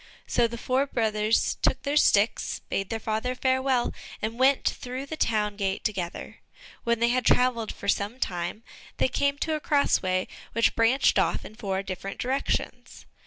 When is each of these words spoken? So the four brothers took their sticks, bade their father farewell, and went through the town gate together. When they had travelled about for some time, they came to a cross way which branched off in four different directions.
So 0.25 0.47
the 0.47 0.57
four 0.57 0.87
brothers 0.87 1.59
took 1.61 1.83
their 1.83 1.95
sticks, 1.95 2.61
bade 2.69 2.89
their 2.89 2.99
father 2.99 3.35
farewell, 3.35 3.93
and 4.19 4.39
went 4.39 4.67
through 4.67 5.05
the 5.05 5.15
town 5.15 5.55
gate 5.57 5.83
together. 5.83 6.39
When 6.83 6.99
they 6.99 7.09
had 7.09 7.23
travelled 7.23 7.69
about 7.69 7.79
for 7.79 7.87
some 7.87 8.19
time, 8.19 8.63
they 8.97 9.07
came 9.07 9.37
to 9.37 9.53
a 9.53 9.59
cross 9.59 10.01
way 10.01 10.27
which 10.53 10.75
branched 10.75 11.19
off 11.19 11.45
in 11.45 11.53
four 11.53 11.83
different 11.83 12.17
directions. 12.19 13.05